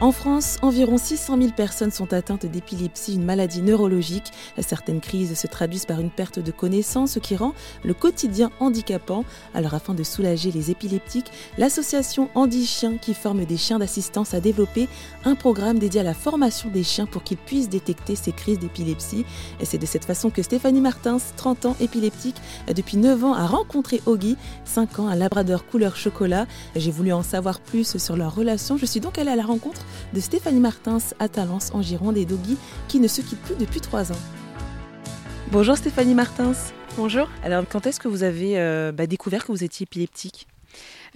[0.00, 4.32] En France, environ 600 000 personnes sont atteintes d'épilepsie, une maladie neurologique.
[4.58, 7.52] Certaines crises se traduisent par une perte de connaissance, ce qui rend
[7.84, 9.26] le quotidien handicapant.
[9.52, 14.40] Alors afin de soulager les épileptiques, l'association Andy Chien, qui forme des chiens d'assistance, a
[14.40, 14.88] développé
[15.26, 19.26] un programme dédié à la formation des chiens pour qu'ils puissent détecter ces crises d'épilepsie.
[19.60, 22.36] Et c'est de cette façon que Stéphanie Martins, 30 ans épileptique,
[22.74, 26.46] depuis 9 ans, a rencontré Oggy, 5 ans, un labrador couleur chocolat.
[26.74, 28.78] J'ai voulu en savoir plus sur leur relation.
[28.78, 32.24] Je suis donc allée à la rencontre de Stéphanie Martins à Talence en Gironde et
[32.24, 32.56] Doggy
[32.88, 34.18] qui ne se quitte plus depuis trois ans.
[35.52, 36.52] Bonjour Stéphanie Martins.
[36.96, 37.28] Bonjour.
[37.42, 40.46] Alors quand est-ce que vous avez euh, bah, découvert que vous étiez épileptique?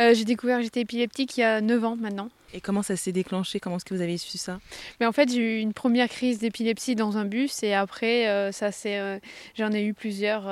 [0.01, 2.31] Euh, J'ai découvert que j'étais épileptique il y a 9 ans maintenant.
[2.53, 3.61] Et comment ça s'est déclenché?
[3.61, 4.59] Comment est-ce que vous avez su ça?
[4.99, 8.53] Mais en fait, j'ai eu une première crise d'épilepsie dans un bus et après, euh,
[8.53, 9.21] ça c'est,
[9.57, 10.45] j'en ai eu plusieurs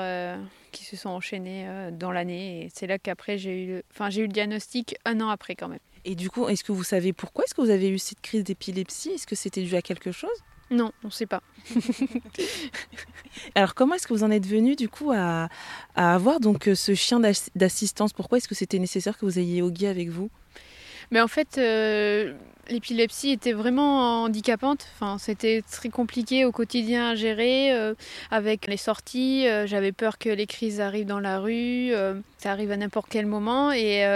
[0.71, 4.27] qui se sont enchaînées dans l'année et c'est là qu'après j'ai eu, enfin j'ai eu
[4.27, 5.79] le diagnostic un an après quand même.
[6.05, 7.45] Et du coup, est-ce que vous savez pourquoi?
[7.45, 9.11] Est-ce que vous avez eu cette crise d'épilepsie?
[9.11, 10.31] Est-ce que c'était dû à quelque chose?
[10.73, 11.43] Non, on ne sait pas.
[13.55, 15.49] Alors comment est-ce que vous en êtes venu du coup à,
[15.95, 17.21] avoir donc euh, ce chien
[17.55, 18.15] d'assistance?
[18.15, 20.31] Pourquoi est-ce que c'était nécessaire que vous ayez Oggy avec vous?
[21.11, 22.33] Mais en fait, euh,
[22.71, 24.87] l'épilepsie était vraiment handicapante.
[24.95, 27.71] Enfin, c'était très compliqué au quotidien à gérer.
[27.75, 27.95] Euh,
[28.31, 31.93] avec les sorties, j'avais peur que les crises arrivent dans la rue.
[32.39, 34.07] ça arrive à n'importe quel moment et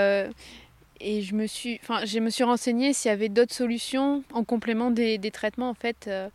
[1.00, 4.44] et je me suis, enfin, je me suis renseignée s'il y avait d'autres solutions en
[4.44, 6.06] complément des, des traitements en fait.
[6.08, 6.28] Euh,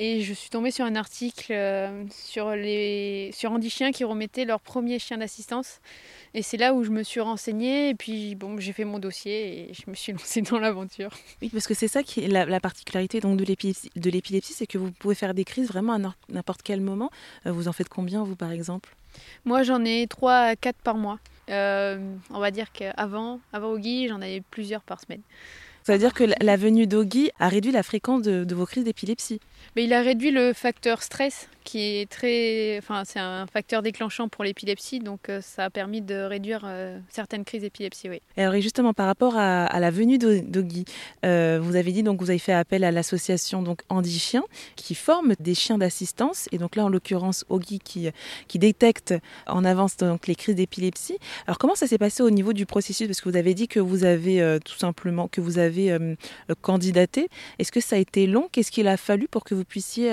[0.00, 4.44] et je suis tombée sur un article euh, sur les sur Andy Chien qui remettait
[4.44, 5.80] leur premier chien d'assistance.
[6.34, 7.88] Et c'est là où je me suis renseignée.
[7.88, 11.10] Et puis bon, j'ai fait mon dossier et je me suis lancée dans l'aventure.
[11.42, 13.44] Oui, parce que c'est ça qui est la, la particularité donc de
[14.10, 17.10] l'épilepsie, c'est que vous pouvez faire des crises vraiment à n'importe quel moment.
[17.46, 18.94] Euh, vous en faites combien vous par exemple?
[19.44, 21.18] Moi, j'en ai 3 à 4 par mois.
[21.48, 25.22] Euh, on va dire qu'avant, avant Ogi, j'en avais plusieurs par semaine.
[25.88, 28.84] Ça veut dire que la venue d'Ogi a réduit la fréquence de, de vos crises
[28.84, 29.40] d'épilepsie
[29.74, 34.28] Mais il a réduit le facteur stress qui est très, enfin c'est un facteur déclenchant
[34.30, 38.22] pour l'épilepsie, donc euh, ça a permis de réduire euh, certaines crises d'épilepsie, oui.
[38.38, 40.86] Alors et justement par rapport à, la venue d'Oggy,
[41.26, 44.44] euh, vous avez dit donc vous avez fait appel à l'association donc Andy Chien
[44.76, 48.08] qui forme des chiens d'assistance et donc là en l'occurrence Oggy qui
[48.46, 49.12] qui détecte
[49.46, 51.18] en avance donc les crises d'épilepsie.
[51.46, 53.08] Alors comment ça s'est passé au niveau du processus?
[53.08, 55.77] Parce que vous avez dit que vous avez tout simplement que vous avez
[56.60, 57.28] candidaté.
[57.58, 58.48] Est-ce que ça a été long?
[58.50, 60.10] Qu'est-ce qu'il a fallu pour que vous puissiez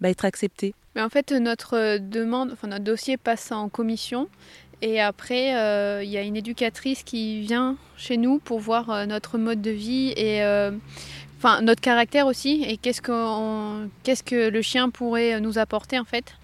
[0.00, 0.74] bah, être accepté?
[0.94, 4.28] Mais en fait, notre demande, enfin notre dossier passe en commission.
[4.82, 9.06] Et après, euh, il y a une éducatrice qui vient chez nous pour voir euh,
[9.06, 10.72] notre mode de vie et euh,
[11.44, 16.04] enfin notre caractère aussi et qu'est-ce que qu'est-ce que le chien pourrait nous apporter en
[16.04, 16.34] fait.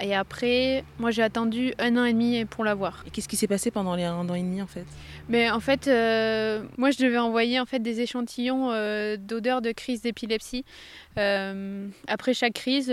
[0.00, 3.04] Et après, moi j'ai attendu un an et demi pour l'avoir.
[3.06, 4.86] Et qu'est-ce qui s'est passé pendant les un an et demi en fait?
[5.28, 5.86] Mais en fait,
[6.78, 8.68] moi je devais envoyer en fait des échantillons
[9.18, 10.64] d'odeur de crise d'épilepsie.
[11.16, 12.90] après chaque crise,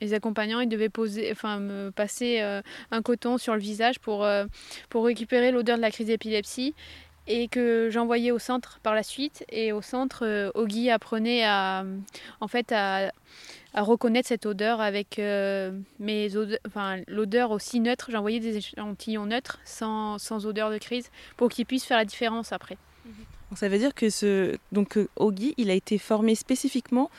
[0.00, 2.60] les accompagnants ils devaient poser, enfin, me passer euh,
[2.90, 4.44] un coton sur le visage pour, euh,
[4.90, 6.74] pour récupérer l'odeur de la crise d'épilepsie
[7.26, 9.44] et que j'envoyais au centre par la suite.
[9.50, 11.84] Et au centre, euh, Oggy apprenait à,
[12.40, 13.10] en fait, à,
[13.74, 16.30] reconnaître cette odeur avec mes
[16.66, 18.08] enfin, l'odeur aussi neutre.
[18.10, 22.52] J'envoyais des échantillons neutres sans, sans odeur de crise pour qu'ils puissent faire la différence
[22.52, 22.78] après.
[23.54, 27.10] Ça veut dire que donc Oggy, il a été formé spécifiquement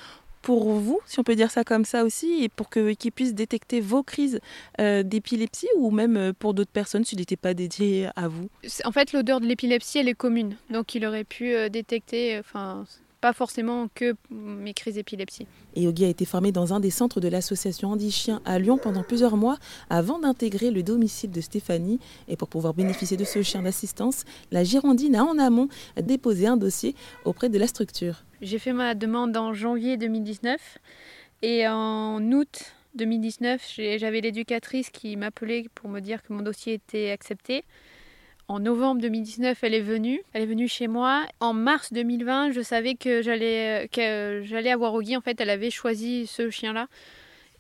[0.48, 3.82] pour vous, si on peut dire ça comme ça aussi, et pour qu'ils puissent détecter
[3.82, 4.40] vos crises
[4.80, 8.48] euh, d'épilepsie ou même euh, pour d'autres personnes s'il n'était pas dédié à vous?
[8.86, 10.56] En fait, l'odeur de l'épilepsie, elle est commune.
[10.70, 12.86] Donc, il aurait pu euh, détecter, enfin,
[13.20, 15.48] pas forcément que mes crises d'épilepsie.
[15.76, 18.78] Et Yogi a été formé dans un des centres de l'association Andy Chien à Lyon
[18.82, 19.58] pendant plusieurs mois
[19.90, 22.00] avant d'intégrer le domicile de Stéphanie.
[22.30, 25.68] Et pour pouvoir bénéficier de ce chien d'assistance, la Girondine a en amont
[26.02, 28.24] déposé un dossier auprès de la structure.
[28.42, 30.78] J'ai fait ma demande en janvier 2019
[31.42, 37.10] et en août 2019, j'avais l'éducatrice qui m'appelait pour me dire que mon dossier était
[37.10, 37.64] accepté.
[38.48, 40.22] En novembre 2019, elle est venue.
[40.34, 41.26] Elle est venue chez moi.
[41.40, 45.18] En mars 2020, je savais que j'allais que j'allais avoir Oggy.
[45.18, 46.88] En fait, elle avait choisi ce chien-là.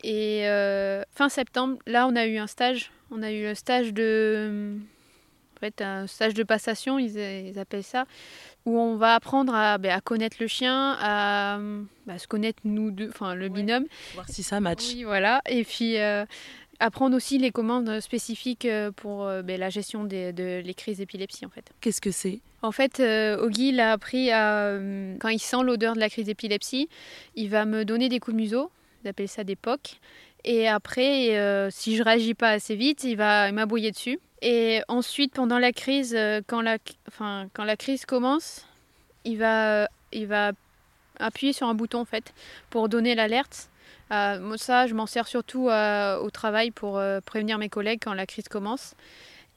[0.03, 2.91] Et euh, fin septembre, là, on a eu un stage.
[3.09, 4.77] On a eu le stage de,
[5.57, 8.05] en fait, un stage de passation, ils, appellent ça,
[8.67, 11.57] où on va apprendre à, ben, connaître le chien, à,
[12.05, 13.85] bah, se connaître nous deux, enfin le binôme.
[14.13, 14.93] Voir si ça match.
[14.93, 15.41] Oui, voilà.
[15.47, 16.25] Et puis euh,
[16.81, 20.97] apprendre aussi les commandes spécifiques euh, pour euh, ben, la gestion des, de les crises
[20.97, 21.71] d'épilepsie en fait.
[21.79, 22.39] Qu'est-ce que c'est?
[22.61, 24.77] En fait, euh, Oggy l'a appris à,
[25.19, 26.89] quand il sent l'odeur de la crise d'épilepsie,
[27.35, 28.69] il va me donner des coups de museau,
[29.03, 29.99] il appelle ça des pocs.
[30.49, 34.17] Et après, si je réagis pas assez vite, il va m'aboyer dessus.
[34.41, 36.17] Et ensuite, pendant la crise,
[36.47, 36.77] quand la,
[37.09, 38.65] enfin, quand la crise commence,
[39.25, 39.87] il va
[41.19, 42.33] appuyer sur un bouton en fait
[42.69, 43.69] pour donner l'alerte.
[44.11, 48.13] Euh, ça, je m'en sers surtout euh, au travail pour euh, prévenir mes collègues quand
[48.13, 48.95] la crise commence.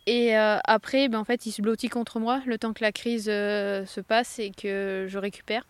[0.07, 3.27] Et après, ben, en fait, il se blottit contre moi le temps que la crise
[3.27, 5.65] se passe et que je récupère.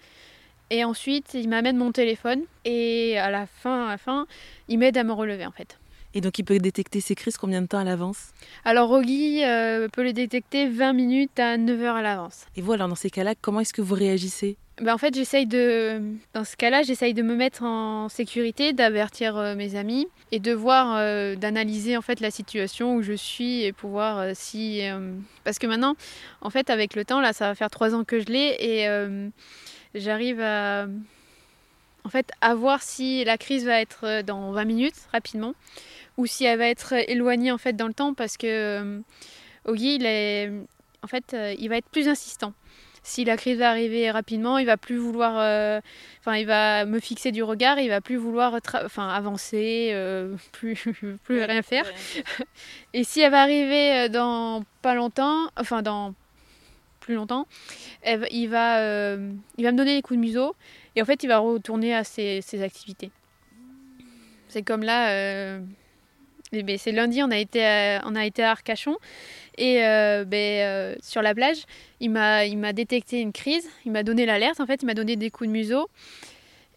[0.70, 4.26] Et ensuite, il m'amène mon téléphone et à la fin, à la fin,
[4.68, 5.78] il m'aide à me relever en fait.
[6.14, 8.32] Et donc il peut détecter ces crises combien de temps à l'avance?
[8.64, 9.42] Alors Rogi
[9.92, 12.46] peut les détecter 20 minutes à 9 heures à l'avance.
[12.56, 14.56] Et vous alors dans ces cas-là, comment est-ce que vous réagissez?
[14.80, 16.00] Ben, en fait, j'essaye de,
[16.32, 20.52] dans ce cas-là, j'essaye de me mettre en sécurité, d'avertir euh, mes amis et de
[20.52, 24.80] voir, euh, d'analyser en fait la situation où je suis et pouvoir euh, si,
[25.44, 25.96] parce que maintenant,
[26.40, 28.88] en fait, avec le temps, là, ça va faire trois ans que je l'ai et
[29.94, 30.86] j'arrive à,
[32.04, 35.54] en fait, à voir si la crise va être dans 20 minutes rapidement
[36.16, 39.00] ou si elle va être éloignée en fait dans le temps parce que
[39.64, 40.50] Ogi, il est,
[41.02, 42.52] en fait, il va être plus insistant
[43.02, 45.80] si la crise va arriver rapidement, il va plus vouloir, euh,
[46.20, 50.84] enfin, il va me fixer du regard, il va plus vouloir, enfin, avancer, euh, plus,
[51.24, 51.84] plus rien faire.
[52.92, 56.14] Et si elle va arriver euh, dans pas longtemps, enfin, dans
[57.10, 57.46] plus longtemps,
[58.06, 59.16] il va,
[59.58, 60.54] il va me donner des coups de museau
[60.96, 63.10] et en fait, il va retourner à ses, activités.
[64.48, 65.58] C'est comme là.
[66.52, 68.96] Ben, c'est lundi, on a été on a été à Arcachon
[69.60, 71.64] et euh, ben, euh, sur la plage,
[72.00, 74.94] il m'a, il m'a détecté une crise, il m'a donné l'alerte, en fait, il m'a
[74.94, 75.90] donné des coups de museau.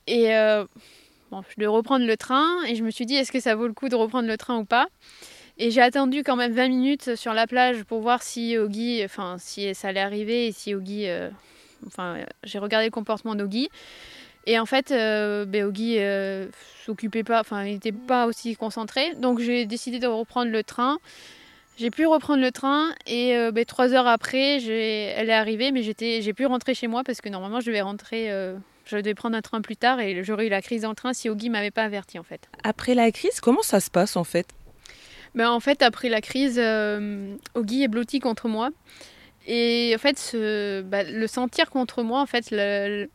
[0.06, 0.66] Et euh,
[1.32, 3.68] bon, je devais reprendre le train et je me suis dit, est-ce que ça vaut
[3.68, 4.88] le coup de reprendre le train ou pas?
[5.58, 9.38] Et j'ai attendu quand même 20 minutes sur la plage pour voir si Ogi, enfin,
[9.40, 11.08] si ça allait arriver et si Ogi.
[11.86, 13.70] enfin, j'ai regardé le comportement d'Ogi.
[14.46, 16.00] Et en fait, euh, ben, Ogi
[16.86, 19.14] s'occupait pas, enfin, il n'était pas aussi concentré.
[19.16, 20.98] Donc j'ai décidé de reprendre le train.
[21.78, 25.82] J'ai pu reprendre le train et euh, ben, trois heures après, elle est arrivée, mais
[25.82, 28.56] j'ai pu rentrer chez moi parce que normalement je devais rentrer, euh,
[28.86, 31.14] je devais prendre un train plus tard et j'aurais eu la crise dans le train
[31.14, 32.48] si Ogi m'avait pas averti en fait.
[32.64, 34.46] Après la crise, comment ça se passe en fait?
[35.36, 38.70] Ben, En fait, après la crise, euh, Ogi est blotti contre moi.
[39.46, 40.38] Et en fait,
[40.86, 42.46] bah, le sentir contre moi, en fait,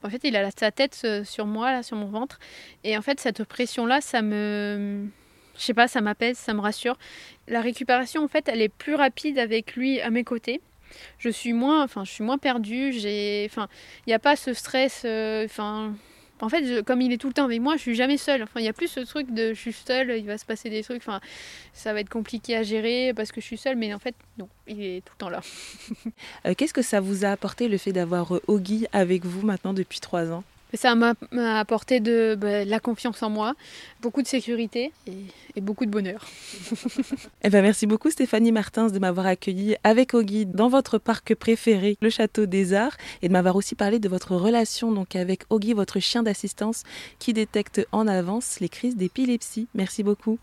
[0.02, 2.38] en fait, il a sa tête sur moi, là, sur mon ventre.
[2.84, 5.08] Et en fait, cette pression-là, ça me,
[5.58, 6.96] je sais pas, ça m'apaise, ça me rassure.
[7.48, 10.60] La récupération, en fait, elle est plus rapide avec lui à mes côtés.
[11.18, 12.92] Je suis moins, enfin, je suis moins perdue.
[12.92, 13.68] J'ai, enfin,
[14.06, 15.02] il n'y a pas ce stress.
[15.04, 15.94] Euh, enfin,
[16.40, 18.42] en fait, comme il est tout le temps avec moi, je suis jamais seule.
[18.42, 20.70] Enfin, il y a plus ce truc de je suis seule, il va se passer
[20.70, 20.98] des trucs.
[20.98, 21.20] Enfin,
[21.72, 24.48] ça va être compliqué à gérer parce que je suis seule, mais en fait, non,
[24.66, 25.40] il est tout le temps là.
[26.46, 29.98] Euh, qu'est-ce que ça vous a apporté le fait d'avoir Ogi avec vous maintenant depuis
[30.00, 30.44] trois ans?
[30.74, 31.14] Ça m'a
[31.58, 33.54] apporté de, bah, la confiance en moi,
[34.02, 36.24] beaucoup de sécurité et, beaucoup de bonheur.
[37.42, 41.96] eh ben merci beaucoup Stéphanie Martins de m'avoir accueilli avec Ogi dans votre parc préféré,
[42.00, 45.72] le Château des Arts, et de m'avoir aussi parlé de votre relation donc avec Ogi,
[45.72, 46.84] votre chien d'assistance
[47.18, 49.66] qui détecte en avance les crises d'épilepsie.
[49.74, 50.38] Merci beaucoup.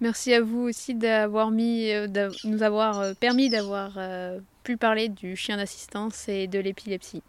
[0.00, 4.78] Merci à vous aussi d'avoir mis, euh, de nous avoir euh, permis d'avoir euh, pu
[4.78, 7.22] parler du chien d'assistance et de l'épilepsie.